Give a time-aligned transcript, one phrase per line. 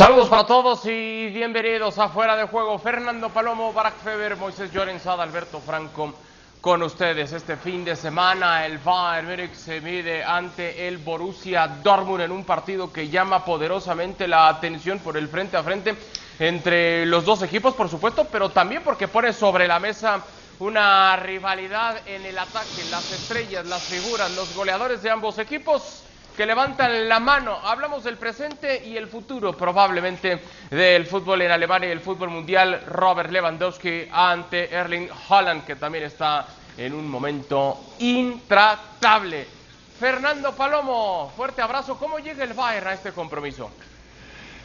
[0.00, 2.78] Saludos para todos y bienvenidos a Fuera de Juego.
[2.78, 6.14] Fernando Palomo, Barack Feber, Moisés Llorenzada, Alberto Franco
[6.62, 7.34] con ustedes.
[7.34, 12.44] Este fin de semana el Bayern Múnich se mide ante el Borussia Dortmund en un
[12.44, 15.94] partido que llama poderosamente la atención por el frente a frente
[16.38, 20.24] entre los dos equipos, por supuesto, pero también porque pone sobre la mesa
[20.60, 26.04] una rivalidad en el ataque, las estrellas, las figuras, los goleadores de ambos equipos
[26.40, 27.58] que levantan la mano.
[27.62, 32.82] Hablamos del presente y el futuro probablemente del fútbol en Alemania y el fútbol mundial.
[32.86, 36.46] Robert Lewandowski ante Erling Haaland, que también está
[36.78, 39.46] en un momento intratable.
[39.98, 41.98] Fernando Palomo, fuerte abrazo.
[41.98, 43.70] ¿Cómo llega el Bayern a este compromiso?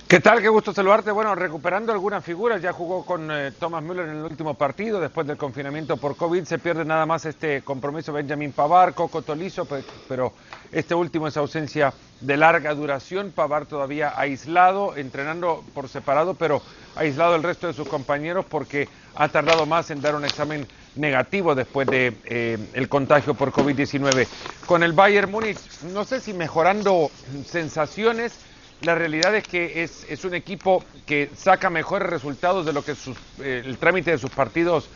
[0.07, 0.39] ¿Qué tal?
[0.39, 1.11] Qué gusto saludarte.
[1.11, 5.25] Bueno, recuperando algunas figuras, ya jugó con eh, Thomas Müller en el último partido, después
[5.25, 9.67] del confinamiento por COVID, se pierde nada más este compromiso Benjamin Pavar, Coco Tolizo,
[10.07, 10.35] pero
[10.71, 16.61] este último es ausencia de larga duración, Pavar todavía aislado, entrenando por separado, pero
[16.93, 21.55] aislado el resto de sus compañeros porque ha tardado más en dar un examen negativo
[21.55, 24.29] después de eh, el contagio por COVID-19.
[24.67, 27.09] Con el Bayern Múnich, no sé si mejorando
[27.43, 28.39] sensaciones,
[28.81, 32.93] la realidad es que es, un equipo que saca mejores resultados de lo que
[33.41, 34.89] eh, el trámite de sus partidos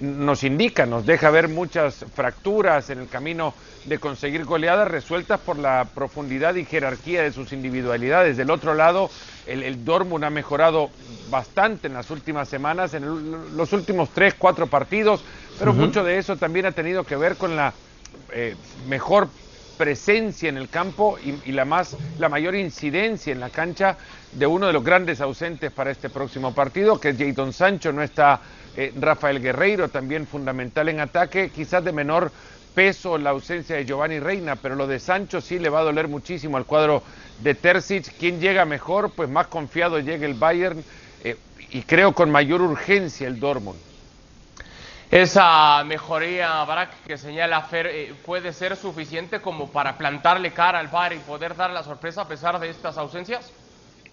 [0.00, 5.56] nos indica, nos deja ver muchas fracturas en el camino de conseguir goleadas resueltas por
[5.56, 8.36] la profundidad y jerarquía de sus individualidades.
[8.36, 9.08] Del otro lado,
[9.46, 10.90] el, el Dortmund ha mejorado
[11.30, 15.22] bastante en las últimas semanas, en los últimos tres, cuatro partidos,
[15.58, 17.72] pero mucho de eso también ha tenido que ver con la
[18.32, 18.56] eh,
[18.88, 19.28] mejor
[19.76, 23.96] presencia en el campo y, la, más, la mayor incidencia en la cancha
[24.32, 28.02] de uno de los grandes ausentes para este próximo partido, que es Jadon Sancho, no
[28.02, 28.40] está
[28.76, 32.32] eh, Rafael Guerreiro, también fundamental en ataque, quizás de menor
[32.74, 36.08] peso la ausencia de Giovanni Reina, pero lo de Sancho sí le va a doler
[36.08, 37.02] muchísimo al cuadro
[37.40, 38.12] de Terzic.
[38.18, 39.10] ¿Quién llega mejor?
[39.10, 40.84] Pues más confiado llega el Bayern
[41.22, 41.36] eh,
[41.70, 43.78] y creo con mayor urgencia el Dortmund.
[45.10, 50.88] Esa mejoría, Barak, que señala Fer, eh, puede ser suficiente como para plantarle cara al
[50.88, 53.52] Bayern y poder dar la sorpresa a pesar de estas ausencias?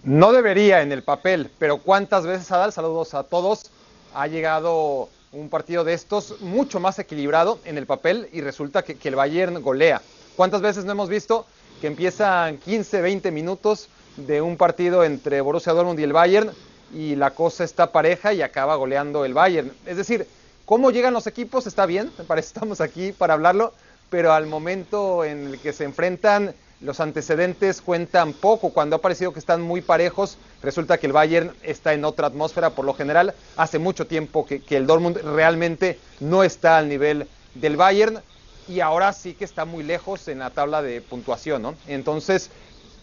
[0.04, 3.72] No debería en el papel, pero ¿cuántas veces, Adal, saludos a todos,
[4.14, 8.96] ha llegado un partido de estos mucho más equilibrado en el papel y resulta que,
[8.96, 10.02] que el Bayern golea?
[10.36, 11.46] ¿Cuántas veces no hemos visto
[11.80, 16.52] que empiezan 15, 20 minutos de un partido entre Borussia Dortmund y el Bayern
[16.94, 19.72] y la cosa está pareja y acaba goleando el Bayern?
[19.86, 20.28] Es decir,
[20.72, 21.68] ¿Cómo llegan los equipos?
[21.68, 23.74] Está bien, me parece estamos aquí para hablarlo,
[24.10, 28.70] pero al momento en el que se enfrentan, los antecedentes cuentan poco.
[28.70, 32.70] Cuando ha parecido que están muy parejos, resulta que el Bayern está en otra atmósfera
[32.70, 33.34] por lo general.
[33.58, 38.22] Hace mucho tiempo que, el Dortmund realmente no está al nivel del Bayern
[38.70, 41.76] y ahora sí que está muy lejos en la tabla de puntuación.
[41.86, 42.50] Entonces,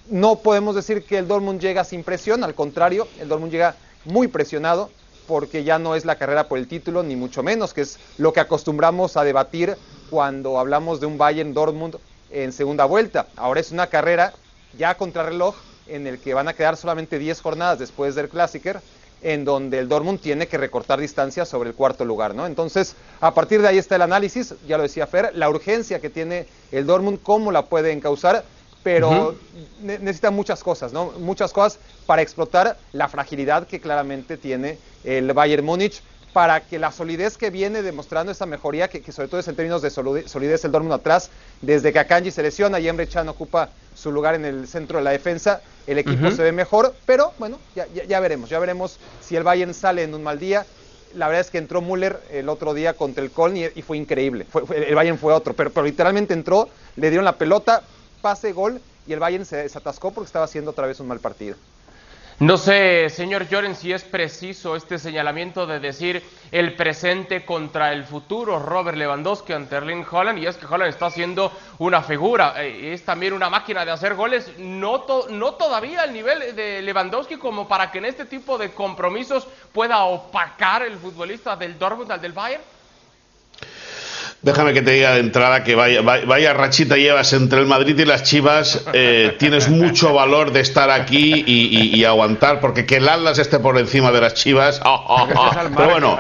[0.09, 3.77] no podemos decir que el Dortmund llega sin presión, al contrario, el Dortmund llega
[4.07, 4.89] muy presionado
[5.29, 8.33] porque ya no es la carrera por el título, ni mucho menos, que es lo
[8.33, 9.77] que acostumbramos a debatir
[10.11, 11.97] cuando hablamos de un Bayern Dortmund
[12.31, 13.27] en segunda vuelta.
[13.37, 14.33] Ahora es una carrera
[14.77, 15.55] ya contra reloj
[15.87, 18.81] en el que van a quedar solamente 10 jornadas después del Klassiker,
[19.21, 22.47] en donde el Dortmund tiene que recortar distancia sobre el cuarto lugar, ¿no?
[22.47, 26.09] Entonces, a partir de ahí está el análisis, ya lo decía Fer, la urgencia que
[26.09, 28.45] tiene el Dortmund, cómo la puede encauzar,
[28.83, 29.35] pero
[29.81, 31.13] necesita muchas cosas, ¿no?
[31.19, 36.03] Muchas cosas para explotar la fragilidad que claramente tiene el Bayern Múnich
[36.33, 39.83] para que la solidez que viene demostrando esa mejoría, que, sobre todo es en términos
[39.83, 41.31] de solidez el Dortmund atrás,
[41.63, 45.05] desde que Akanji se lesiona y Emre Can ocupa su lugar en el centro de
[45.05, 49.43] la defensa, el equipo se ve mejor, pero bueno, ya, veremos, ya veremos si el
[49.43, 50.67] Bayern sale en un mal día.
[51.15, 54.47] La verdad es que entró Müller el otro día contra el Köln y, fue increíble.
[54.75, 57.83] el Bayern fue otro, pero, pero literalmente entró, le dieron la pelota,
[58.21, 61.57] pase, gol, y el Bayern se desatascó porque estaba haciendo otra vez un mal partido.
[62.41, 66.23] No sé, señor Joren, si es preciso este señalamiento de decir
[66.53, 68.61] el presente contra el futuro.
[68.61, 73.05] Robert Lewandowski ante Erling Holland, y es que Holland está haciendo una figura, eh, es
[73.05, 77.91] también una máquina de hacer goles, no, no todavía al nivel de Lewandowski como para
[77.91, 82.63] que en este tipo de compromisos pueda opacar el futbolista del Dortmund al del Bayern.
[84.41, 88.05] Déjame que te diga de entrada que vaya, vaya rachita llevas entre el Madrid y
[88.05, 88.85] las Chivas.
[88.93, 93.79] Eh, tienes mucho valor de estar aquí y, aguantar, porque que el Atlas esté por
[93.79, 94.81] encima de las Chivas.
[95.77, 96.19] pero bueno.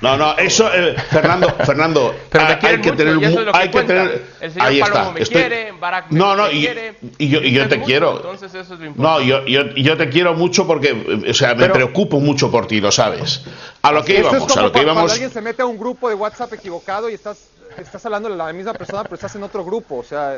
[0.00, 3.18] No, no, eso, eh, Fernando, Fernando, hay, que tener,
[3.52, 4.24] hay que tener,
[4.60, 5.10] ahí está.
[5.10, 8.16] Me quiere, Barack no, no, y, quiere, y, yo, y yo te quiero.
[8.16, 11.68] Entonces eso es lo no, yo, yo, yo, te quiero mucho porque, o sea, me
[11.68, 13.44] preocupo mucho por ti, lo sabes.
[13.82, 15.02] A lo que íbamos, a lo que íbamos.
[15.02, 17.38] Cuando alguien se mete a un grupo de WhatsApp equivocado y estás
[17.82, 19.96] estás hablando de la misma persona, pero estás en otro grupo.
[19.98, 20.36] O sea,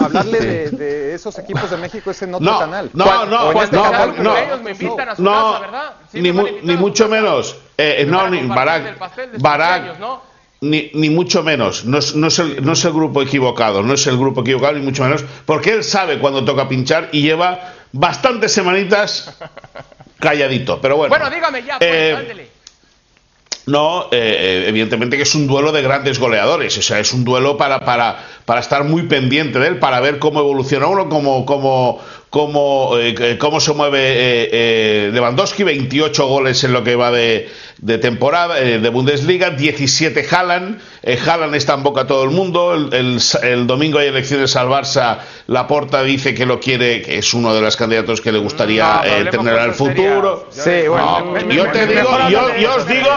[0.00, 2.90] hablarle de, de esos equipos de México es en otro No, canal.
[2.94, 5.22] no, no, o en pues este no, canal, porque no, ellos me invitan a su
[5.22, 5.92] no, casa, ¿verdad?
[6.12, 7.56] Sí, ni, mu- ni mucho menos.
[7.78, 10.22] Eh, Me no, ni cumpleaños, ¿no?
[10.60, 11.84] ni, ni mucho menos.
[11.84, 14.74] No es, no, es el, no es el grupo equivocado, no es el grupo equivocado,
[14.74, 19.36] ni mucho menos, porque él sabe cuando toca pinchar y lleva bastantes semanitas
[20.18, 20.80] calladito.
[20.80, 21.14] Pero bueno.
[21.14, 22.50] Bueno, dígame ya, pues, Eh.
[23.66, 27.24] No, eh, eh, evidentemente que es un duelo de grandes goleadores, o sea, es un
[27.24, 31.44] duelo para, para, para estar muy pendiente de él, para ver cómo evoluciona uno, cómo,
[31.44, 32.00] cómo,
[32.36, 37.48] cómo, eh, cómo se mueve eh, eh, Lewandowski, 28 goles en lo que va de,
[37.78, 42.30] de temporada, eh, de Bundesliga, 17 Haaland, eh, Haaland está en boca a todo el
[42.30, 47.16] mundo, el, el- el domingo hay elecciones al Barça, Laporta dice que lo quiere, que
[47.16, 50.46] es uno de los candidatos que le gustaría No, eh, tener al futuro.
[50.50, 51.20] Sí, bueno.
[51.20, 53.10] No, me- me- yo te digo, yo- os digo-.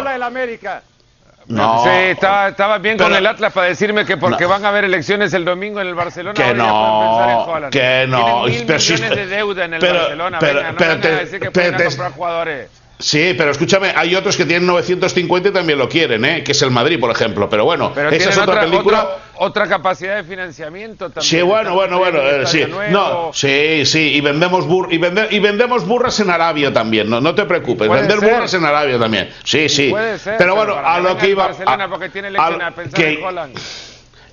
[1.50, 1.84] No.
[1.84, 4.50] Sí, estaba, estaba bien con Pero- el Atlas para decirme que porque No.
[4.52, 8.44] van a haber elecciones el domingo en el Barcelona, Que no, que no.
[8.44, 10.38] Tienen mil Pero millones de deuda en el pero- Barcelona.
[10.40, 12.70] pero- Venga, no pero vengan a te- decir que pero pueden te- comprar jugadores.
[13.02, 16.44] Sí, pero escúchame, hay otros que tienen 950 y también lo quieren, ¿eh?
[16.44, 17.48] que es el Madrid, por ejemplo.
[17.50, 19.04] Pero bueno, Pero esa es otra, otra, película.
[19.04, 21.24] otra, otra capacidad de financiamiento también.
[21.24, 22.66] Sí, bueno, bueno, bueno, eh, sí.
[22.90, 27.22] No, sí, sí, y vendemos bur y, vende- y vendemos burras en Arabia también, no,
[27.22, 28.34] no te preocupes, vender ser.
[28.34, 29.30] burras en Arabia también.
[29.46, 29.92] Sí, sí.
[29.92, 33.54] Puede ser, pero bueno, a lo que iba a- porque tiene a- a que- en.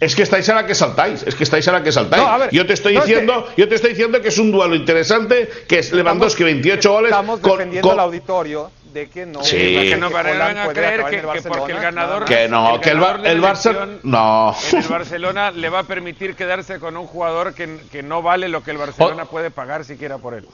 [0.00, 2.22] Es que estáis a la que saltáis, es que estáis a la que saltáis.
[2.22, 4.38] No, a ver, yo te estoy no, es diciendo, yo te estoy diciendo que es
[4.38, 9.08] un duelo interesante, que es Lewandowski 28 goles Estamos con- defendiendo con- al auditorio de
[9.08, 9.42] que no.
[9.42, 9.56] Sí.
[9.56, 10.26] que Que no van
[10.58, 12.24] a creer que, el que porque el Barcelona, ganador.
[12.24, 14.54] Que no, que el, el elección no.
[14.72, 18.48] En el Barcelona le va a permitir quedarse con un jugador que, que no vale
[18.48, 19.30] lo que el Barcelona Oh.
[19.30, 20.46] puede pagar siquiera por él.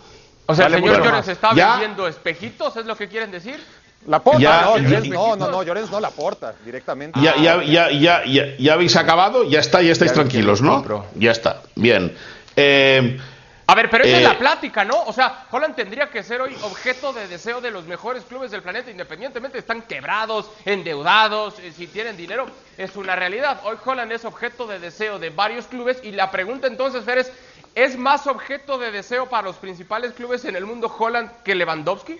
[0.46, 1.70] O sea, el Vale señor Llorens está Ya.
[1.72, 3.60] vendiendo espejitos, ¿es lo que quieren decir?
[4.06, 7.20] La porta, Ya, no, Llorens no, no, no, Llorens no la porta directamente.
[7.20, 10.74] Ya, ya, ya, ya, ya, ya habéis acabado, ya está, ya estáis Ya tranquilos, ¿no?
[10.74, 11.06] compro.
[11.14, 12.12] Ya está, bien.
[12.56, 13.20] Eh,
[13.66, 15.04] A ver, pero esa es Eh, la plática, ¿no?
[15.04, 18.60] O sea, Holland tendría que ser hoy objeto de deseo de los mejores clubes del
[18.60, 22.46] planeta, independientemente están quebrados, endeudados, eh, si tienen dinero,
[22.76, 23.60] es una realidad.
[23.64, 27.32] Hoy Holland es objeto de deseo de varios clubes y la pregunta entonces, Fer, es,
[27.76, 32.18] ¿es más objeto de deseo para los principales clubes en el mundo Holland que Lewandowski?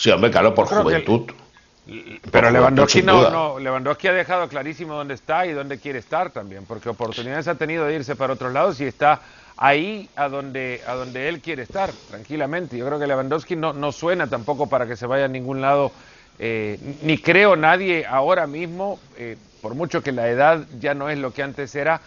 [0.00, 1.30] Sí, hombre, claro, por Creo que- juventud.
[2.30, 5.98] Pero Por Lewandowski juventud, no, no, Lewandowski ha dejado clarísimo dónde está y dónde quiere
[5.98, 9.20] estar también, porque oportunidades ha tenido de irse para otros lados y está
[9.56, 12.76] ahí a donde, a donde él quiere estar, tranquilamente.
[12.78, 15.90] Yo creo que Lewandowski no, no suena tampoco para que se vaya a ningún lado,
[16.38, 21.18] eh, ni creo nadie ahora mismo, eh, por mucho que la edad ya no es
[21.18, 22.00] lo que antes era,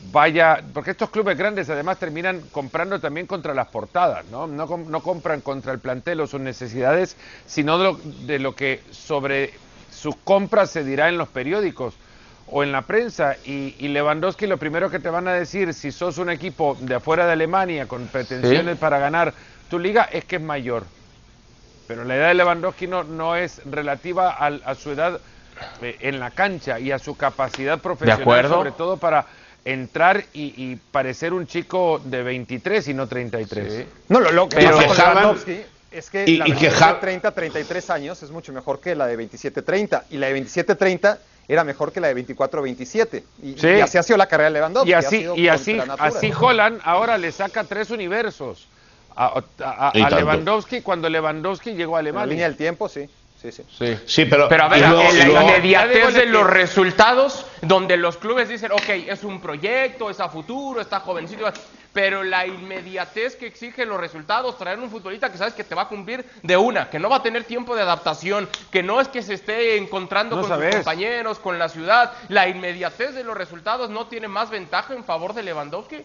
[0.00, 4.46] vaya, porque estos clubes grandes además terminan comprando también contra las portadas, ¿no?
[4.46, 8.54] No, com- no compran contra el plantel o sus necesidades, sino de lo, de lo
[8.54, 11.98] que sobre sus compras se dirá en los periódicos
[12.46, 13.38] o en la prensa.
[13.44, 16.96] Y, y Lewandowski lo primero que te van a decir, si sos un equipo de
[16.96, 19.34] afuera de Alemania con pretensiones para ganar
[19.68, 20.88] tu liga, es que es mayor.
[21.86, 25.22] Pero la edad de Lewandowski no, no es relativa al- a, su edad
[25.80, 29.26] eh, en la cancha y a su capacidad profesional, sobre todo para
[29.64, 33.86] entrar y, y parecer un chico de 23 y no 33.
[34.08, 36.52] No, lo, lo que Pero pasa que con Haaland- Lewandowski es que y- la y
[36.52, 40.18] que de Haaland- 30 33 años es mucho mejor que la de 27 30 y
[40.18, 41.18] la de 27 30
[41.48, 43.68] era mejor que la de 24 27 y, Sí.
[43.68, 44.90] y así ha sido la carrera de Lewandowski.
[44.90, 48.66] Y así, y así, así Holland ahora le saca tres universos
[49.16, 50.10] a, a- a- a.
[50.10, 52.30] Lewandowski cuando Lewandowski llegó a en la Alemania.
[52.32, 53.08] línea del tiempo, sí.
[53.44, 53.62] Sí, sí.
[53.78, 53.98] Sí.
[54.06, 54.48] Sí, pero.
[54.48, 58.48] Pero a ver, y luego- en la luego- inmediatez de los resultados, donde los clubes
[58.48, 61.44] dicen, ok, es un proyecto, es a futuro, está jovencito,
[61.92, 65.82] pero la inmediatez que exigen los resultados, traer un futbolista que sabes que te va
[65.82, 69.08] a cumplir de una, que no va a tener tiempo de adaptación, que no es
[69.08, 70.68] que se esté encontrando No con sabes.
[70.74, 75.04] sus compañeros, con la ciudad, la inmediatez de los resultados no tiene más ventaja en
[75.04, 75.98] favor de Lewandowski.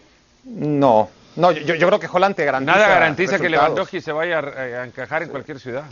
[0.44, 2.76] No, no, yo, yo creo que Holland te garantiza.
[2.76, 3.48] Nada garantiza que.
[3.48, 4.42] Lewandowski se vaya a,
[4.82, 5.84] a encajar en cualquier ciudad.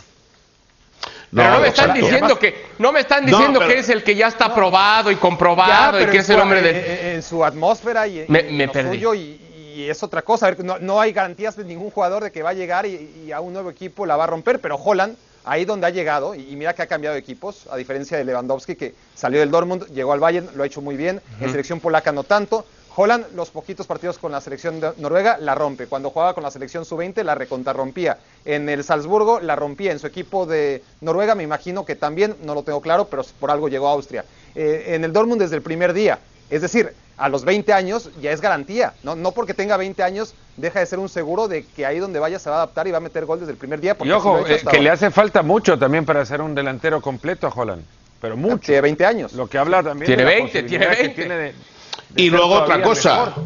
[1.34, 4.02] Pero no, me están diciendo que no me están No, diciendo pero- que es el
[4.02, 6.70] que ya está probado y Ya, comprobado y que es el hombre de
[7.10, 8.88] en, en su atmósfera y, Me- en me lo perdí.
[8.96, 9.40] suyo y,
[9.76, 10.46] y es otra cosa.
[10.46, 13.24] A ver, no, no hay garantías de ningún jugador de que va a llegar y,
[13.26, 16.34] y a un nuevo equipo la va a romper, pero Holland, ahí donde ha llegado,
[16.34, 19.50] y, y mira que ha cambiado de equipos, a diferencia de Lewandowski que salió del
[19.50, 22.64] Dortmund, llegó al Bayern, lo ha hecho muy bien, en selección polaca no tanto.
[22.94, 25.86] Holland, los poquitos partidos con la selección de Noruega, la rompe.
[25.86, 28.18] Cuando jugaba con la selección sub-20, la recontrarrompía.
[28.44, 29.92] En el Salzburgo, la rompía.
[29.92, 33.50] En su equipo de Noruega, me imagino que también, no lo tengo claro, pero por
[33.50, 34.24] algo llegó a Austria.
[34.54, 36.18] Eh, en el Dortmund desde el primer día.
[36.50, 38.94] Es decir, a los 20 años ya es garantía.
[39.02, 42.18] No, no porque tenga 20 años deja de ser un seguro de que ahí donde
[42.18, 43.96] vaya se va a adaptar y va a meter gol desde el primer día.
[43.96, 47.46] porque Y ojo, eh, que le hace falta mucho también para ser un delantero completo
[47.46, 47.84] a Holland.
[48.20, 48.66] pero mucho.
[48.66, 49.32] Tiene 20 años.
[49.34, 51.22] Lo que habla también Tiene de la 20, tiene posibilidad que 20.
[51.22, 51.54] tiene de
[52.16, 53.26] Y luego otra cosa.
[53.26, 53.44] mejor.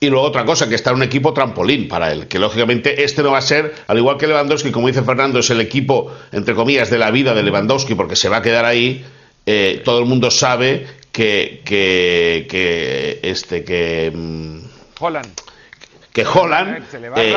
[0.00, 3.20] Y luego otra cosa, que está en un equipo trampolín para él, que lógicamente este
[3.24, 6.54] no va a ser, al igual que Lewandowski, como dice Fernando, es el equipo, entre
[6.54, 9.04] comillas, de la vida de Lewandowski, porque se va a quedar ahí,
[9.44, 14.12] eh, todo el mundo sabe que, que, que este, que...
[14.14, 14.58] mm,
[15.00, 15.32] Holland.
[16.12, 16.84] que Holland
[17.16, 17.36] eh,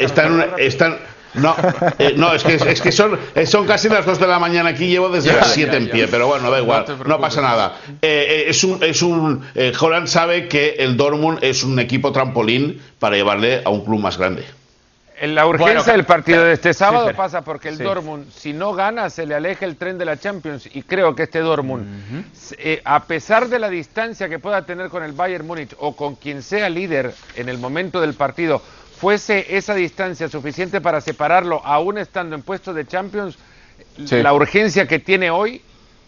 [0.00, 0.98] está, en una- está-
[1.34, 1.54] no,
[1.98, 4.70] eh, no, es que, es que son, eh, son casi las 2 de la mañana
[4.70, 5.92] aquí, llevo desde Ya, las ya, 7 en ya.
[5.92, 7.76] pie, pero bueno, da igual, No pasa nada.
[7.88, 12.12] Eh, eh, es un, es un, eh, Holland sabe que el Dortmund es un equipo
[12.12, 14.44] trampolín para llevarle a un club más grande.
[15.22, 17.82] En la urgencia Bueno, del partido de este sábado pasa porque el Sí.
[17.82, 20.66] Dortmund, si no gana, se le aleja el tren de la Champions.
[20.72, 22.24] Y creo que este Dortmund,
[22.56, 26.14] eh, a pesar de la distancia que pueda tener con el Bayern Múnich o con
[26.14, 28.62] quien sea líder en el momento del partido,
[29.00, 33.38] fuese esa distancia suficiente para separarlo, aún estando en puesto de Champions,
[34.04, 34.22] Sí.
[34.22, 35.62] la urgencia que tiene hoy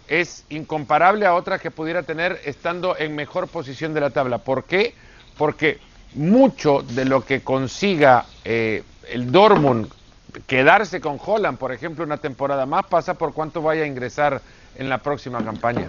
[0.09, 4.39] es incomparable a otra que pudiera tener estando en mejor posición de la tabla.
[4.39, 4.95] ¿Por qué?
[5.39, 5.79] Porque
[6.15, 9.91] mucho de lo que consiga eh, el Dortmund
[10.47, 14.41] quedarse con Holland, por ejemplo, una temporada más, pasa por cuánto vaya a ingresar
[14.77, 15.89] en la próxima campaña.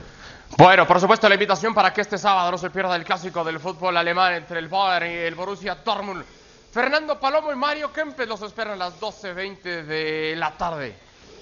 [0.58, 3.60] Bueno, por supuesto, la invitación para que este sábado no se pierda el clásico del
[3.60, 6.24] fútbol alemán entre el Bayern y el Borussia Dortmund.
[6.74, 10.96] Fernando Palomo y Mario Kempes los esperan a las 12.20 de la tarde.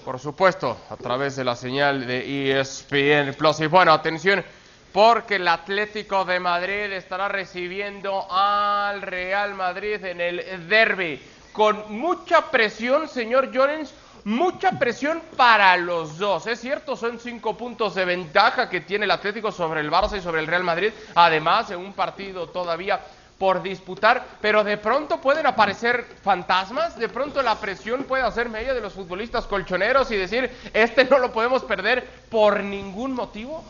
[0.04, 3.60] Por supuesto, a través de la señal de ESPN Plus.
[3.60, 4.44] Y bueno, atención,
[4.92, 11.18] porque el Atlético de Madrid estará recibiendo al Real Madrid en el derby.
[11.54, 16.46] Con mucha presión, señor Llorens, mucha presión para los dos.
[16.46, 20.20] Es cierto, son cinco puntos de ventaja que tiene el Atlético sobre el Barça y
[20.20, 20.92] sobre el Real Madrid.
[21.14, 23.00] Además, en un partido todavía
[23.42, 28.72] por disputar, pero de pronto pueden aparecer fantasmas, de pronto la presión puede hacer media
[28.72, 33.64] de los futbolistas colchoneros y decir, este no lo podemos perder por ningún motivo.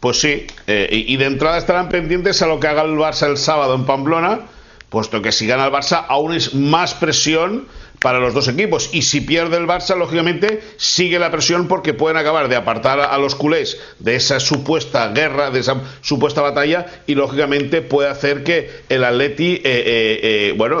[0.00, 3.36] Pues sí, eh, y de entrada estarán pendientes a lo que haga el Barça el
[3.36, 4.46] sábado en Pamplona,
[4.88, 7.68] puesto que si gana el Barça aún es más presión
[8.00, 8.90] para los dos equipos.
[8.92, 13.16] Y si pierde el Barça, lógicamente sigue la presión porque pueden acabar de apartar a
[13.18, 18.70] los culés de esa supuesta guerra, de esa supuesta batalla, y lógicamente puede hacer que
[18.88, 20.80] el Atleti, eh, eh, eh, bueno,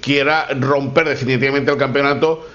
[0.00, 2.48] quiera romper definitivamente el campeonato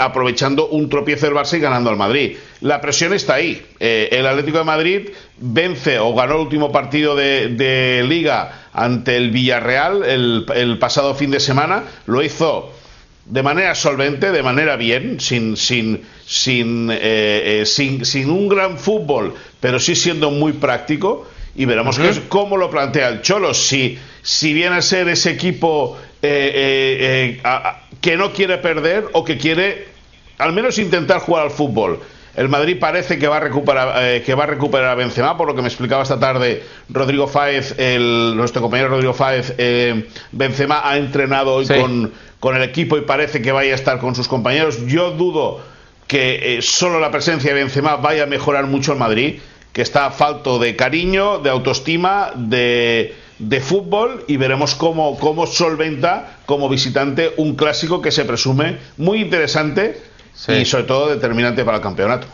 [0.00, 2.36] aprovechando un tropiezo del Barça y ganando al Madrid.
[2.60, 3.64] La presión está ahí.
[3.80, 9.30] El Atlético de Madrid vence o ganó el último partido de, de liga ante el
[9.30, 11.84] Villarreal el, el pasado fin de semana.
[12.04, 12.70] Lo hizo
[13.24, 18.78] de manera solvente, de manera bien, sin, sin, sin, eh, eh, sin, sin un gran
[18.78, 21.28] fútbol, pero sí siendo muy práctico.
[21.54, 23.52] Y veremos qué es- cómo lo plantea el Cholo.
[23.54, 29.04] Si, si viene a ser ese equipo eh, eh, eh, a- que no quiere perder
[29.12, 29.86] o que quiere
[30.38, 32.00] al menos intentar jugar al fútbol.
[32.34, 35.46] El Madrid parece que va a recuperar eh, que va a recuperar a Benzema, por
[35.46, 39.54] lo que me explicaba esta tarde Rodrigo Fáez, el, nuestro compañero Rodrigo Fáez.
[39.58, 41.74] eh, Benzema ha entrenado hoy Sí.
[41.74, 44.86] con, con el equipo y parece que vaya a estar con sus compañeros.
[44.86, 45.60] Yo dudo
[46.06, 49.40] que eh, solo la presencia de Benzema vaya a mejorar mucho el Madrid,
[49.74, 56.38] que está falto de cariño, de autoestima, de, de fútbol y veremos cómo, cómo solventa
[56.46, 60.00] como visitante un clásico que se presume muy interesante
[60.34, 60.52] Sí.
[60.52, 62.26] y sobre todo determinante para el campeonato.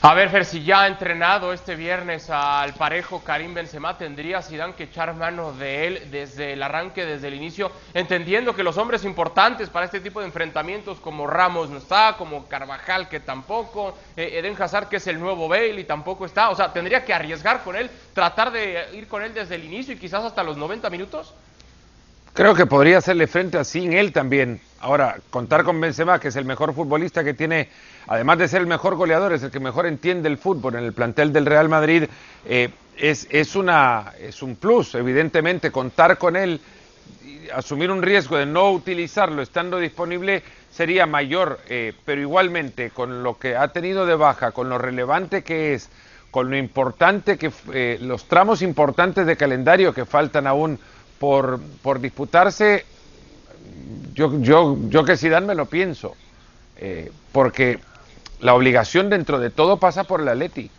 [0.00, 4.74] A ver, Fer, si ya ha entrenado este viernes al parejo Karim Benzema, tendría Zidane
[4.74, 9.04] que echar mano de él desde el arranque, desde el inicio, entendiendo que los hombres
[9.04, 14.38] importantes para este tipo de enfrentamientos, como Ramos no está, como Carvajal que tampoco, eh,
[14.38, 17.64] Eden Hazard que es el nuevo Bale y tampoco está, o sea, tendría que arriesgar
[17.64, 20.88] con él, tratar de ir con él desde el inicio y quizás hasta los 90
[20.90, 21.34] minutos.
[22.38, 24.60] Creo que podría hacerle frente así en él también.
[24.78, 27.68] Ahora, contar con Benzema, que es el mejor futbolista que tiene,
[28.06, 30.92] además de ser el mejor goleador, es el que mejor entiende el fútbol en el
[30.92, 32.04] plantel del Real Madrid,
[32.46, 36.60] eh, es, es, una, es un plus, evidentemente, contar con él,
[37.52, 43.36] asumir un riesgo de no utilizarlo estando disponible sería mayor, eh, pero igualmente, con lo
[43.36, 45.90] que ha tenido de baja, con lo relevante que es,
[46.30, 50.78] con lo importante que, eh, los tramos importantes de calendario que faltan aún
[51.18, 52.84] por, por disputarse,
[54.14, 56.14] yo, yo, yo que Zidane me lo pienso,
[56.76, 57.78] eh, porque
[58.40, 60.70] la obligación dentro de todo pasa por el Atleti.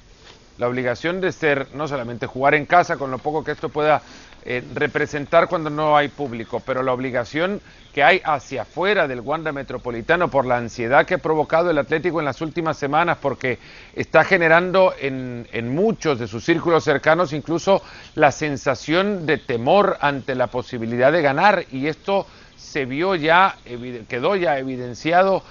[0.58, 4.02] La obligación de ser, no solamente jugar en casa, con lo poco que esto pueda
[4.46, 7.62] eh, representar cuando no hay público, pero la obligación
[7.94, 12.20] que hay hacia afuera del Wanda Metropolitano por la ansiedad que ha provocado el Atlético
[12.20, 13.60] en las últimas semanas, porque
[13.96, 17.82] está generando en, en muchos de sus círculos cercanos incluso
[18.16, 23.58] la sensación de temor ante la posibilidad de ganar, y esto se vio ya,
[24.08, 25.44] quedó ya evidenciado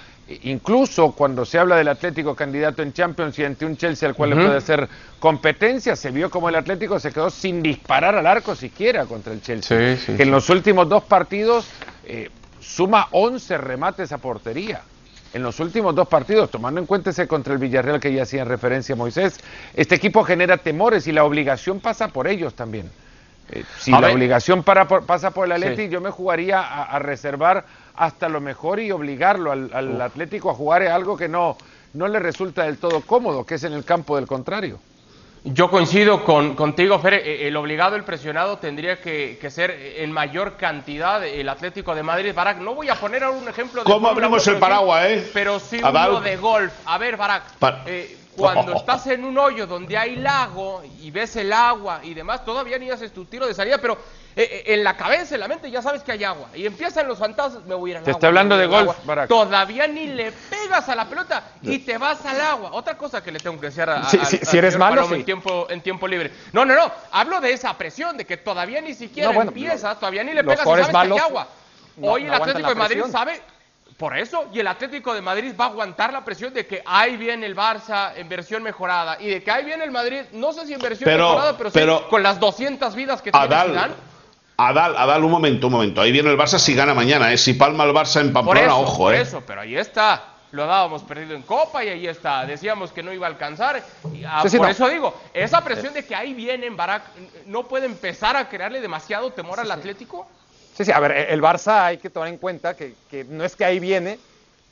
[0.42, 4.30] Incluso cuando se habla del Atlético candidato en Champions y ante un Chelsea al cual
[4.30, 4.86] le puede hacer
[5.18, 9.40] competencia, se vio como el Atlético se quedó sin disparar al arco siquiera contra el
[9.40, 9.96] Chelsea.
[10.16, 11.66] que en los últimos dos partidos
[12.04, 12.30] eh,
[12.60, 14.82] suma 11 remates a portería.
[15.32, 18.44] En los últimos dos partidos, tomando en cuenta ese contra el Villarreal que ya hacía
[18.44, 19.38] referencia Moisés,
[19.74, 22.90] este equipo genera temores y la obligación pasa por ellos también.
[23.50, 27.64] Eh, si la obligación para, pasa por el Atlético, yo me jugaría a reservar
[27.98, 31.56] hasta lo mejor y obligarlo al, Atlético a jugar es algo que no,
[31.94, 34.78] no le resulta del todo cómodo, que es en el campo del contrario.
[35.44, 37.14] Yo coincido con, contigo, Fer.
[37.14, 42.32] Eh, el obligado, el presionado, tendría que, ser en mayor cantidad el Atlético de Madrid.
[42.34, 43.90] Barak, no voy a poner ahora un ejemplo de.
[43.90, 45.30] ¿Cómo abrimos el paraguas, eh?
[45.32, 46.72] Pero sí uno de golf.
[46.84, 47.44] A ver, Barak.
[47.86, 52.44] Eh, cuando estás en un hoyo donde hay lago y ves el agua y demás,
[52.44, 55.48] todavía ni haces tu tiro de salida, pero eh, eh, en la cabeza, en la
[55.48, 56.48] mente, ya sabes que hay agua.
[56.54, 59.28] Y empiezan los fantasmas, me voy a ir al Te estoy hablando de golf, Barack.
[59.28, 62.70] Todavía ni le pegas a la pelota y te vas al agua.
[62.72, 66.06] Otra cosa que le tengo que decir a, si eres malo, en, tiempo, en tiempo
[66.06, 66.30] libre.
[66.52, 66.90] No, no, no.
[67.10, 70.64] Hablo de esa presión, de que todavía ni siquiera empiezas, todavía ni le pegas y
[70.64, 71.48] sabes que hay agua.
[72.00, 73.40] Hoy el Atlético de Madrid sabe
[73.96, 77.16] por eso, y el Atlético de Madrid va a aguantar la presión de que ahí
[77.16, 80.64] viene el Barça en versión mejorada y de que ahí viene el Madrid, no sé
[80.66, 83.94] si en versión mejorada, pero, sí, con las 200 vidas que tiene Zidane
[84.60, 86.00] Adal, Adal, un momento, un momento.
[86.00, 87.38] Ahí viene el Barça si gana mañana, ¿eh?
[87.38, 89.20] Si palma el Barça en Pamplona, ojo, por ¿eh?
[89.20, 90.34] eso, pero ahí está.
[90.50, 92.44] Lo dábamos perdido en Copa y ahí está.
[92.44, 93.80] Decíamos que no iba a alcanzar.
[94.26, 97.04] Ah, por eso digo, esa presión de que ahí viene Barak,
[97.46, 100.26] ¿no puede empezar a crearle demasiado temor al Atlético?
[100.76, 103.54] Sí, sí, a ver, el Barça hay que tomar en cuenta que, que no es
[103.54, 104.18] que ahí viene,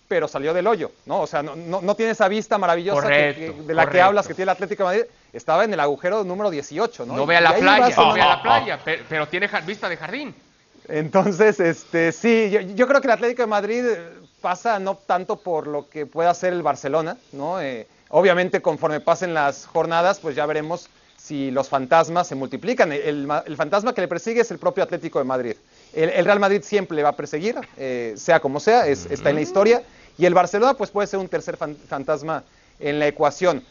[0.08, 1.20] pero salió del hoyo, ¿no?
[1.20, 4.56] O sea, no, no, tiene esa vista maravillosa de la que hablas que tiene el
[4.56, 5.12] Atlético de Madrid.
[5.36, 7.14] Estaba en el agujero número 18, ¿no?
[7.14, 10.34] No ve a la playa, no ve a la playa, pero, tiene vista de jardín.
[10.88, 13.98] Entonces, este, sí, yo, creo que el Atlético de Madrid eh,
[14.40, 17.60] pasa no tanto por lo que pueda hacer el Barcelona, ¿no?
[17.60, 22.92] Eh, obviamente, conforme pasen las jornadas, pues ya veremos si los fantasmas se multiplican.
[22.92, 25.56] El, fantasma que le persigue es el propio Atlético de Madrid.
[25.92, 29.42] El, Real Madrid siempre le va a perseguir, eh, sea como sea, está en la
[29.42, 29.82] historia.
[30.16, 32.44] Y el Barcelona pues puede ser un tercer fantasma
[32.78, 33.62] en la ecuación.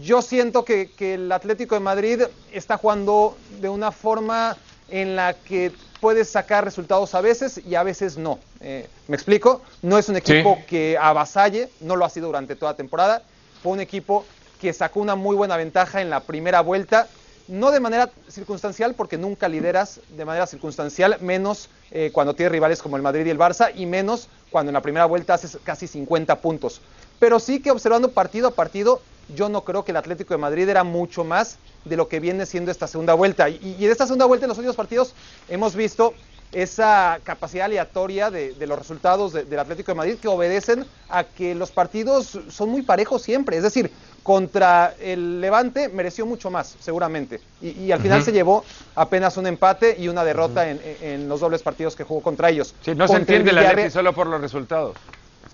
[0.00, 4.56] Yo siento que, el Atlético de Madrid está jugando de una forma
[4.88, 8.38] en la que puede sacar resultados a veces y a veces no.
[8.60, 9.62] Eh, ¿Me explico?
[9.82, 13.22] No es un equipo que avasalle, no lo ha sido durante toda la temporada.
[13.62, 14.24] Fue un equipo
[14.60, 17.08] que sacó una muy buena ventaja en la primera vuelta
[17.48, 22.80] no de manera circunstancial, porque nunca lideras de manera circunstancial, menos eh, cuando tienes rivales
[22.80, 25.86] como el Madrid y el Barça, y menos cuando en la primera vuelta haces casi
[25.86, 26.80] 50 puntos.
[27.18, 29.02] Pero sí que observando partido a partido,
[29.34, 32.46] yo no creo que el Atlético de Madrid era mucho más de lo que viene
[32.46, 33.48] siendo esta segunda vuelta.
[33.48, 35.14] Y, y en esta segunda vuelta, en los últimos partidos,
[35.48, 36.14] hemos visto
[36.52, 41.70] esa capacidad aleatoria de, los resultados del Atlético de Madrid que obedecen a que los
[41.70, 43.56] partidos son muy parejos siempre.
[43.56, 43.90] Es decir,
[44.22, 47.40] contra el Levante mereció mucho más, seguramente.
[47.60, 48.64] Y, al final se llevó
[48.94, 52.74] apenas un empate y una derrota en, los dobles partidos que jugó contra ellos.
[52.82, 54.96] Sí, no se entiende la Atlético solo por los resultados.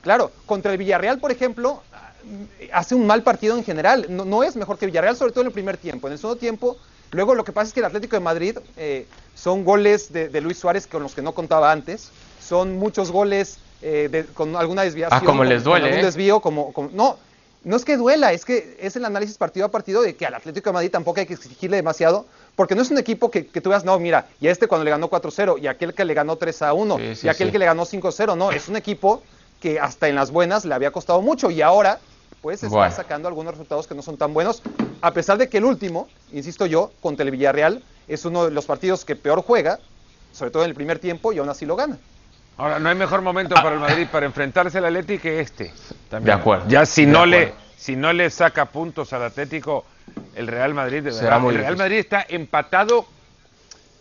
[0.03, 1.83] Claro, contra el Villarreal, por ejemplo,
[2.73, 4.07] hace un mal partido en general.
[4.09, 6.07] No, no es mejor que Villarreal, sobre todo en el primer tiempo.
[6.07, 6.77] En el segundo tiempo
[7.11, 10.59] Luego lo que pasa es que el Atlético de Madrid eh, son goles de, Luis
[10.59, 12.11] Suárez con los que no contaba antes.
[12.41, 15.21] Son muchos goles eh, con alguna desviación.
[15.23, 15.89] Ah, como les duele.
[15.89, 16.05] Con ¿eh?
[16.05, 17.17] desvío, como, no,
[17.65, 20.35] no es que duela, es que es el análisis partido a partido de que al
[20.35, 23.71] Atlético de Madrid tampoco hay que exigirle demasiado, porque no es un equipo que, tú
[23.71, 27.25] veas, no, mira, y este cuando le ganó 4-0, y aquel que le ganó 3-1,
[27.25, 29.23] y aquel que le ganó 5-0, no, es un equipo
[29.61, 32.01] que hasta en las buenas le había costado mucho, y ahora
[32.43, 34.63] pues está sacando algunos resultados que no son tan buenos,
[35.01, 38.67] a pesar de que el último, insisto yo, contra el Villarreal, es uno de los
[38.67, 39.79] partidos que peor juega,
[40.33, 41.99] sobre todo en el primer tiempo, y aún así lo gana.
[42.57, 45.73] Ahora, no hay mejor momento para el Madrid para enfrentarse al Atlético que este.
[46.11, 46.69] De acuerdo.
[46.69, 49.85] Ya si no le si no le saca puntos al Atlético,
[50.35, 53.07] el Real Madrid, de verdad, el Real Madrid está empatado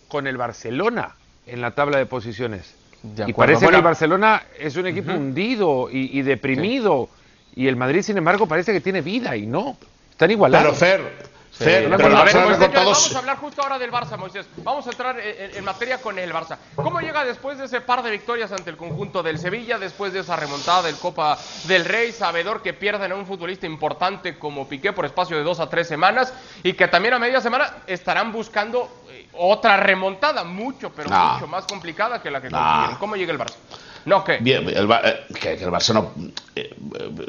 [0.07, 2.73] con el Barcelona en la tabla de posiciones.
[3.25, 7.09] y parece que el Barcelona es un equipo hundido y, deprimido.
[7.57, 9.75] Y el Madrid, sin embargo, parece que tiene vida y no.
[10.11, 10.77] Están igualados.
[10.79, 11.09] Pero
[11.51, 14.45] Fer, pero vamos a hablar justo ahora del Barça, Moisés.
[14.57, 16.57] Vamos a entrar en, materia con el Barça.
[16.75, 20.19] ¿Cómo llega después de ese par de victorias ante el conjunto del Sevilla, después de
[20.19, 24.93] esa remontada del Copa del Rey, sabedor que pierden a un futbolista importante como Piqué
[24.93, 28.87] por espacio de dos a tres semanas y que también a media semana estarán buscando
[29.09, 32.97] eh, otra remontada, mucho, pero mucho más complicada que la que consiguieron?
[32.99, 33.55] ¿Cómo llega el Barça?
[34.07, 34.37] No, ¿qué?
[34.39, 36.13] Bien, el, eh, que, el Barça no.
[36.55, 36.73] Eh,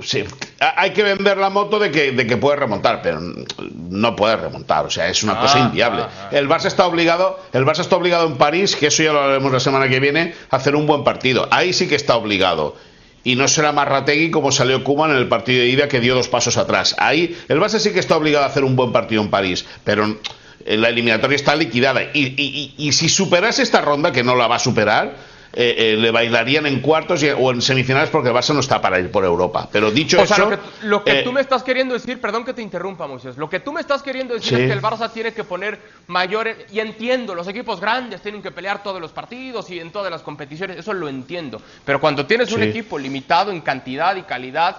[0.01, 0.23] sí,
[0.61, 4.87] hay que vender la moto de que, de que puede remontar, pero no puede remontar.
[4.87, 6.03] O sea, es una cosa ah, inviable.
[6.03, 6.29] Ah, ah.
[6.31, 9.51] El Barça está obligado, el Barça está obligado en París, que eso ya lo haremos
[9.51, 11.49] la semana que viene, a hacer un buen partido.
[11.51, 12.77] Ahí sí que está obligado.
[13.25, 16.29] y no será Marrategui como salió Kuman en el partido de ida que dio dos
[16.29, 16.95] pasos atrás.
[16.99, 20.17] Ahí el Barça sí que está obligado a hacer un buen partido en París, pero
[20.65, 22.03] la eliminatoria está liquidada.
[22.15, 26.67] y si superase esta ronda, que no la va a superar, eh, eh, le bailarían
[26.67, 29.69] en cuartos o en semifinales porque el Barça no está para ir por Europa.
[29.73, 30.51] Pero dicho eso.
[30.83, 33.61] Lo que, eh, tú me estás queriendo decir, perdón que te interrumpa, Moisés, lo que
[33.61, 36.71] tú me estás queriendo decir es que el Barça tiene que poner mayores.
[36.71, 40.23] Y entiendo, los equipos grandes tienen que pelear todos los partidos y en todas las
[40.23, 41.63] competiciones, eso lo entiendo.
[41.85, 44.77] Pero cuando tienes un equipo limitado en cantidad y calidad,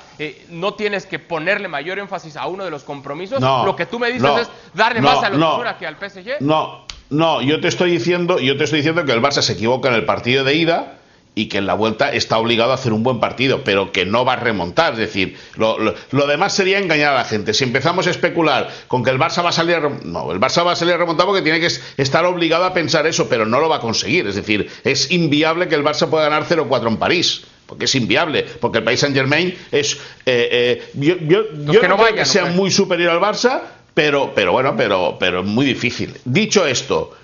[0.49, 3.41] no tienes que ponerle mayor énfasis a uno de los compromisos.
[3.41, 6.41] lo que tú me dices es darle más a los que al PSG.
[6.41, 9.89] No, no, yo te estoy diciendo, yo te estoy diciendo que el Barça se equivoca
[9.89, 10.99] en el partido de ida
[11.35, 14.25] y que en la vuelta está obligado a hacer un buen partido, pero que no
[14.25, 14.93] va a remontar.
[14.93, 17.53] Es decir, lo, demás sería engañar a la gente.
[17.53, 20.65] Si empezamos a especular con que el Barça va a salir a no, el Barça
[20.65, 23.59] va a salir a remontar porque tiene que estar obligado a pensar eso, pero no
[23.59, 24.27] lo va a conseguir.
[24.27, 28.43] Es decir, es inviable que el Barça pueda ganar 0-4 en París porque es inviable,
[28.59, 29.93] porque el país Saint Germain es
[30.25, 33.61] eh, eh, yo, yo, que no, creo que sea muy superior al Barça,
[33.99, 36.15] pero, pero bueno, pero, pero muy difícil.
[36.23, 37.17] Dicho esto,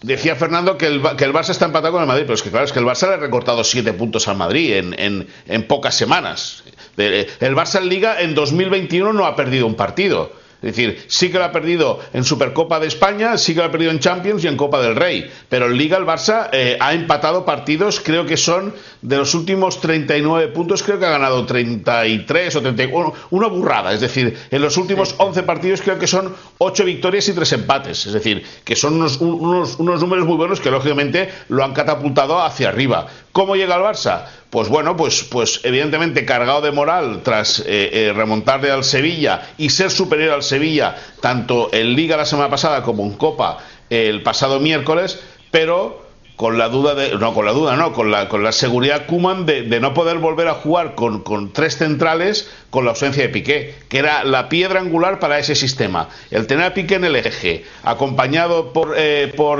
[0.00, 2.50] decía Fernando que el, que el Barça está empatado con el Madrid, pero es que
[2.50, 5.66] claro, es que el Barça le ha recortado siete puntos al Madrid en, en, en
[5.66, 6.62] pocas semanas.
[6.96, 10.30] El Barça en Liga en 2021 no ha perdido un partido.
[10.64, 13.70] Es decir, sí que lo ha perdido en Supercopa de España, sí que lo ha
[13.70, 15.30] perdido en Champions y en Copa del Rey.
[15.50, 18.72] Pero en Liga el Barça eh, ha empatado partidos, creo que son
[19.02, 23.92] de los últimos 39 puntos, creo que ha ganado 33 o 31, una burrada.
[23.92, 28.06] Es decir, en los últimos 11 partidos creo que son 8 victorias y 3 empates.
[28.06, 32.40] Es decir, que son unos, unos, unos números muy buenos que lógicamente lo han catapultado
[32.40, 33.06] hacia arriba.
[33.34, 34.26] ¿Cómo llega el Barça?
[34.48, 39.70] Pues bueno, pues, pues evidentemente cargado de moral tras eh, eh, remontarle al Sevilla y
[39.70, 43.58] ser superior al Sevilla, tanto en Liga la semana pasada como en Copa
[43.90, 45.18] el pasado miércoles,
[45.50, 46.04] pero
[46.36, 49.46] con la duda de, no con la duda no con la, con la seguridad Kuman
[49.46, 53.74] de, no poder volver a jugar con, con, tres centrales con la ausencia de Piqué
[53.88, 57.64] que era la piedra angular para ese sistema el tener a Piqué en el eje
[57.82, 59.58] acompañado por eh, por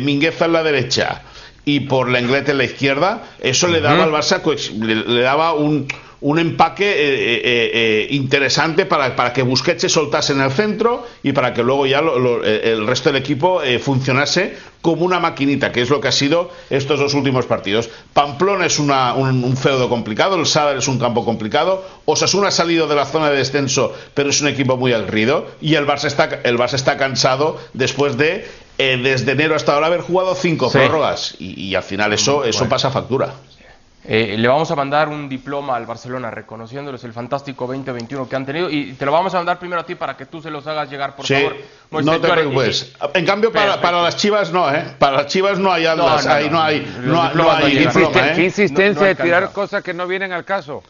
[0.00, 1.22] Mingueza en la derecha
[1.70, 4.42] y por la Inglete en la izquierda, eso le daba al Barça,
[4.80, 5.86] le, daba un,
[6.20, 11.06] un empaque eh, eh, eh, interesante para, para, que Busquets se soltase en el centro
[11.22, 15.90] y para que luego ya el resto del equipo funcionase como una maquinita, que es
[15.90, 17.88] lo que ha sido estos dos últimos partidos.
[18.14, 22.88] Pamplona es una, un, feudo complicado, el Sadar es un campo complicado, Osasuna ha salido
[22.88, 26.40] de la zona de descenso, pero es un equipo muy aguerrido y el Barça está,
[26.42, 28.44] el Barça está cansado después de
[28.80, 32.90] eh, desde enero hasta ahora haber jugado cinco prórrogas y, al final eso, eso pasa
[32.90, 33.34] factura.
[34.02, 38.46] Eh, le vamos a mandar un diploma al Barcelona reconociéndoles el fantástico 2021 que han
[38.46, 40.66] tenido y te lo vamos a mandar primero a ti para que tú se los
[40.66, 41.56] hagas llegar, por favor.
[41.90, 42.94] no te preocupes.
[43.12, 44.94] En cambio, para, para, las chivas no, ¿eh?
[44.98, 48.32] Para las chivas no hay aldas, no, no, hay, no, hay diploma, ¿eh?
[48.34, 50.82] Qué insistencia de tirar cosas que no vienen al caso.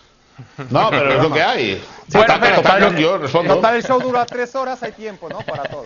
[0.70, 1.82] No, pero es lo que hay.
[2.12, 3.56] bueno, pero, total, yo respondo.
[3.56, 5.40] Total, el show dura tres horas, hay tiempo, ¿no?
[5.40, 5.84] Para todo.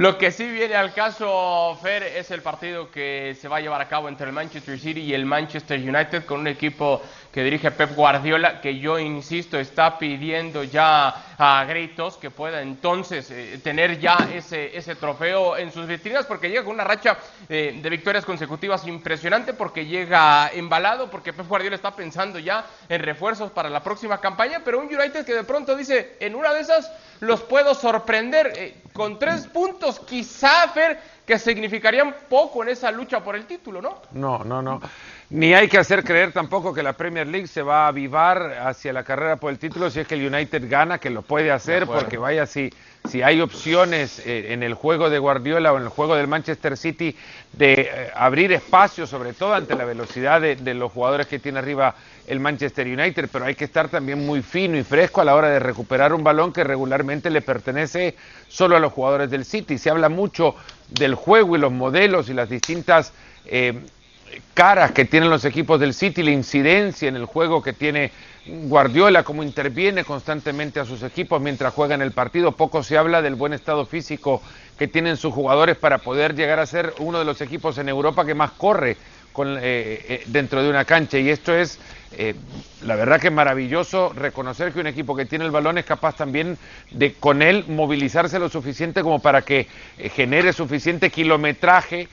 [0.00, 3.82] Lo que sí viene al caso, Fer, es el partido que se va a llevar
[3.82, 7.02] a cabo entre el Manchester City y el Manchester United con un equipo
[7.32, 13.30] que dirige Pep Guardiola, que yo insisto, está pidiendo ya a gritos que pueda entonces
[13.30, 17.16] eh, tener ya ese, ese trofeo en sus vitrinas, porque llega con una racha
[17.48, 23.00] eh, de victorias consecutivas impresionante, porque llega embalado, porque Pep Guardiola está pensando ya en
[23.00, 26.60] refuerzos para la próxima campaña, pero un United que de pronto dice, en una de
[26.60, 26.90] esas
[27.20, 33.22] los puedo sorprender eh, con tres puntos, quizá, Fer, que significarían poco en esa lucha
[33.22, 34.02] por el título, ¿no?
[34.12, 34.80] No, no, no.
[35.32, 38.92] Ni hay que hacer creer tampoco que la Premier League se va a avivar hacia
[38.92, 41.86] la carrera por el título si es que el United gana, que lo puede hacer,
[41.86, 42.72] porque vaya, si,
[43.08, 46.76] si hay opciones eh, en el juego de Guardiola o en el juego del Manchester
[46.76, 47.16] City
[47.52, 51.60] de eh, abrir espacio, sobre todo ante la velocidad de, de, los jugadores que tiene
[51.60, 51.94] arriba
[52.26, 55.48] el Manchester United, pero hay que estar también muy fino y fresco a la hora
[55.48, 58.16] de recuperar un balón que regularmente le pertenece
[58.48, 59.78] solo a los jugadores del City.
[59.78, 60.56] Se habla mucho
[60.88, 63.12] del juego y los modelos y las distintas...
[63.46, 63.80] Eh,
[64.54, 68.10] caras que tienen los equipos del City, la incidencia en el juego que tiene
[68.46, 72.52] Guardiola, cómo interviene constantemente a sus equipos mientras juegan el partido.
[72.52, 74.42] Poco se habla del buen estado físico
[74.78, 78.24] que tienen sus jugadores para poder llegar a ser uno de los equipos en Europa
[78.24, 78.96] que más corre eh,
[79.62, 81.18] eh, dentro de una cancha.
[81.18, 81.78] Y esto es,
[82.12, 82.34] eh,
[82.82, 86.16] la verdad que es maravilloso reconocer que un equipo que tiene el balón es capaz
[86.16, 86.58] también
[86.90, 89.68] de con él movilizarse lo suficiente como para que
[90.14, 92.08] genere suficiente kilometraje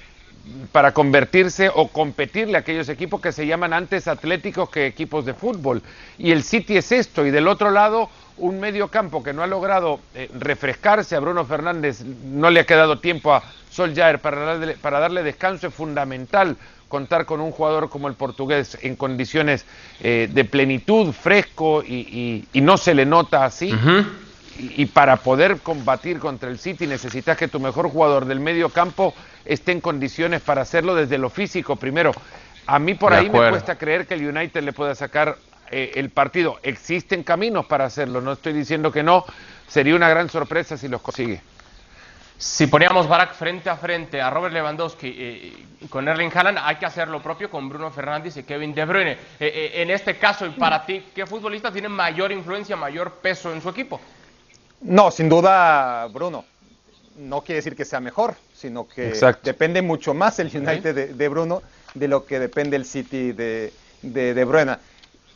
[0.72, 5.34] para convertirse o competirle a aquellos equipos que se llaman antes atléticos que equipos de
[5.34, 5.82] fútbol.
[6.18, 9.48] Y el City es esto, y del otro lado un medio campo que no ha
[9.48, 14.74] logrado eh, refrescarse, a Bruno Fernández no le ha quedado tiempo a Soljaer para darle,
[14.76, 16.56] para darle descanso, es fundamental
[16.88, 19.66] contar con un jugador como el portugués en condiciones
[20.02, 23.74] eh, de plenitud, fresco y, no se le nota así.
[24.58, 29.14] Y, para poder combatir contra el City necesitas que tu mejor jugador del medio campo
[29.46, 32.12] esté en condiciones para hacerlo desde lo físico primero.
[32.66, 35.38] A mí por ahí me cuesta creer que el United le pueda sacar
[35.72, 36.60] eh, el partido.
[36.64, 39.26] Existen caminos para hacerlo, no estoy diciendo que no.
[39.68, 41.42] Sería una gran sorpresa si los consigue.
[42.40, 45.54] Si poníamos Barak frente a frente a Robert Lewandowski eh,
[45.90, 49.12] con Erling Haaland, hay que hacer lo propio con Bruno Fernández y Kevin De Bruyne.
[49.14, 53.52] Eh, eh, en este caso, y para ti, ¿qué futbolista tiene mayor influencia, mayor peso
[53.52, 54.00] en su equipo?
[54.82, 56.46] No, sin duda Bruno.
[57.18, 59.14] No quiere decir que sea mejor, sino que
[59.44, 61.64] depende mucho más el United de, Bruno
[61.96, 64.78] de lo que depende el City de, de, de Bruyne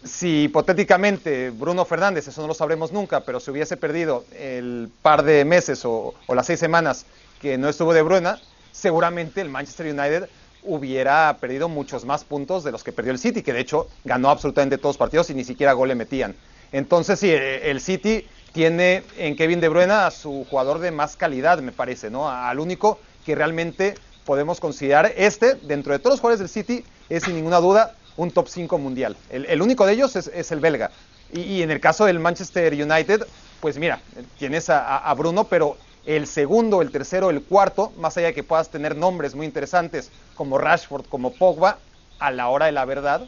[0.04, 5.23] si hipotéticamente Bruno Fernández, eso no lo sabremos nunca, pero se hubiese perdido el par
[5.23, 7.06] de meses o, las seis semanas
[7.39, 8.36] que no estuvo de Bruyne,
[8.71, 10.30] seguramente el Manchester United
[10.63, 14.30] hubiera perdido muchos más puntos de los que perdió el City, que de hecho ganó
[14.30, 16.36] absolutamente todos los partidos y ni siquiera gol le metían.
[16.71, 21.15] Entonces sí, eh, el City tiene en Kevin De Bruyne a su jugador de más
[21.15, 22.29] calidad, me parece, ¿no?
[22.29, 27.23] Al único que realmente podemos considerar este, dentro de todos los jugadores del City, es
[27.23, 29.15] sin ninguna duda un top 5 mundial.
[29.29, 30.91] El, único de ellos es, el belga.
[31.33, 33.25] Y, en el caso del Manchester United,
[33.61, 34.01] pues mira,
[34.37, 38.69] tienes a, Bruno, pero el segundo, el tercero, el cuarto, más allá de que puedas
[38.69, 41.77] tener nombres muy interesantes como Rashford, como Pogba,
[42.19, 43.25] a la hora de la verdad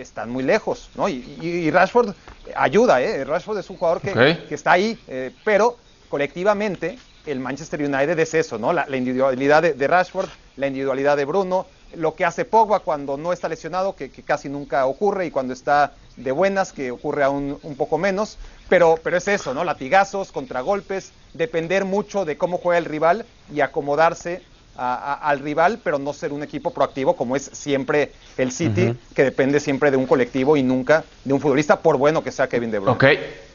[0.00, 1.08] están muy lejos, ¿no?
[1.08, 2.14] Y, Rashford
[2.54, 3.24] ayuda, ¿eh?
[3.24, 5.76] Rashford es un jugador que, está ahí, eh, pero
[6.08, 8.72] colectivamente el Manchester United es eso, ¿no?
[8.72, 13.48] La, individualidad de, Rashford, la individualidad de Bruno, lo que hace Pogba cuando no está
[13.48, 17.98] lesionado, que, casi nunca ocurre, y cuando está de buenas, que ocurre aún un poco
[17.98, 18.38] menos.
[18.68, 19.64] Pero, pero es eso, ¿no?
[19.64, 24.42] Latigazos, contragolpes, depender mucho de cómo juega el rival y acomodarse
[24.78, 29.58] al rival, pero no ser un equipo proactivo como es siempre el City, que depende
[29.58, 32.78] siempre de un colectivo y nunca de un futbolista, por bueno que sea Kevin De
[32.78, 32.94] Bruyne.
[32.94, 33.04] Ok,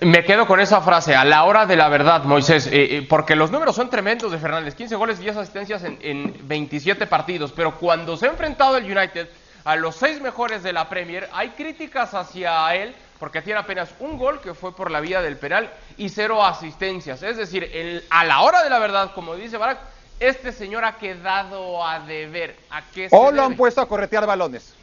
[0.01, 3.35] me quedo con esa frase, a la hora de la verdad, Moisés, eh, eh, porque
[3.35, 7.53] los números son tremendos de Fernández, 15 goles y 10 asistencias en, en 27 partidos,
[7.55, 9.27] pero cuando se ha enfrentado el United
[9.63, 14.17] a los seis mejores de la Premier, hay críticas hacia él porque tiene apenas un
[14.17, 17.23] gol que fue por la vía del penal y cero asistencias.
[17.23, 19.79] Es decir, el, a la hora de la verdad, como dice Barak,
[20.19, 22.55] este señor ha quedado a deber.
[22.69, 24.73] ¿A qué o lo han puesto a corretear balones.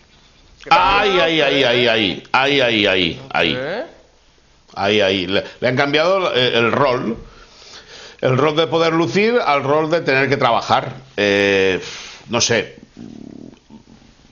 [0.68, 3.58] Ay, ay, ay, ay, ay, ay, ay, ay, ay.
[4.74, 5.26] Ahí, ahí.
[5.26, 7.16] Le, han cambiado el, rol.
[8.20, 10.92] El rol de poder lucir al rol de tener que trabajar.
[11.16, 11.80] Eh,
[12.28, 12.76] no sé.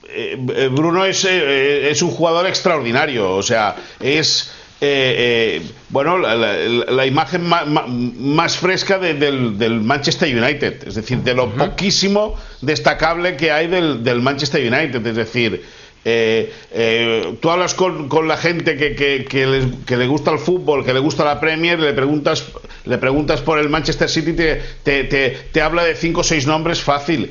[0.07, 3.31] Eh, Bruno es, eh, es un jugador extraordinario.
[3.35, 4.51] O sea, es
[4.81, 12.35] eh, eh, bueno, la, imagen más, fresca del, Manchester United, es decir, de lo poquísimo
[12.61, 15.61] destacable que hay del, Manchester United, es decir,
[16.05, 21.41] eh, tú hablas con, la gente que, le gusta el fútbol, que le gusta la
[21.41, 22.45] Premier, le preguntas,
[22.85, 27.29] le preguntas por el Manchester City, te, te, habla de cinco o seis nombres fácil.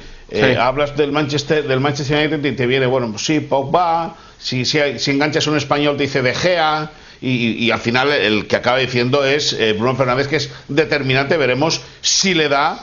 [0.60, 4.78] Hablas del Manchester, del Manchester United y te viene, bueno, pues sí, Pogba, si, si,
[4.98, 9.24] si enganchas un español te dice De Gea, y, al final el que acaba diciendo
[9.24, 11.36] es eh, Bruno Fernández, que es determinante.
[11.36, 12.78] Veremos si le da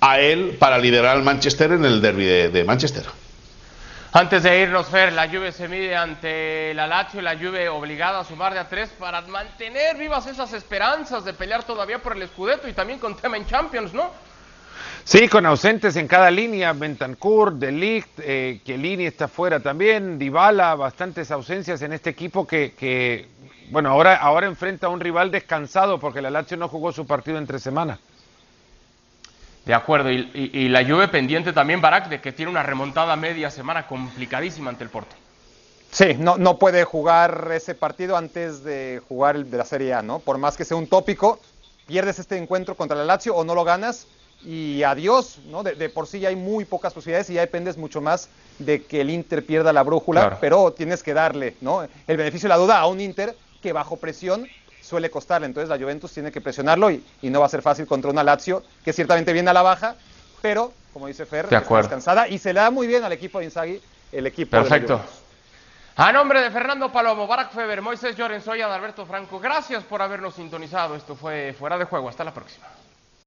[0.00, 3.04] a él para liderar al Manchester en el derby de, Manchester.
[4.12, 8.20] Antes de irnos, Fer, la Juve se mide ante la Lazio y la Juve obligada
[8.20, 12.28] a sumar de a tres para mantener vivas esas esperanzas de pelear todavía por el
[12.28, 14.12] Scudetto y también con tema en Champions, ¿no?
[15.04, 18.60] Sí, con ausentes en cada línea, Bentancur, De Ligt, eh,
[19.00, 23.28] está fuera también, Dybala, bastantes ausencias en este equipo que, que
[23.70, 27.38] bueno, ahora, ahora enfrenta a un rival descansado porque la Lazio no jugó su partido
[27.38, 27.98] entre semanas.
[29.64, 33.86] De acuerdo, y, la Juve pendiente también, Barak, de que tiene una remontada media semana
[33.86, 35.16] complicadísima ante el Porto.
[35.90, 40.02] Sí, no, no puede jugar ese partido antes de jugar el de la Serie A,
[40.02, 40.18] ¿no?
[40.18, 41.40] Por más que sea un tópico,
[41.86, 44.06] pierdes este encuentro contra la Lazio o no lo ganas
[44.44, 45.62] y adiós, ¿no?
[45.62, 49.00] De, por sí ya hay muy pocas posibilidades y ya dependes mucho más de que
[49.00, 51.86] el Inter pierda la brújula, pero tienes que darle, ¿no?
[52.06, 54.46] El beneficio de la duda a un Inter que bajo presión
[54.82, 55.46] suele costarle.
[55.46, 58.62] Entonces la Juventus tiene que presionarlo y, no va a ser fácil contra una Lazio
[58.84, 59.94] que ciertamente viene a la baja,
[60.42, 63.46] pero como dice Fer, está descansada y se le da muy bien al equipo de
[63.46, 63.80] Inzaghi,
[64.12, 65.00] el equipo Perfecto.
[65.96, 70.34] a nombre de Fernando Palomo, Barack Feber, Moisés Llorenzoy y Alberto Franco, gracias por habernos
[70.34, 70.94] sintonizado.
[70.94, 72.10] Esto fue Fuera de Juego.
[72.10, 72.66] Hasta la próxima.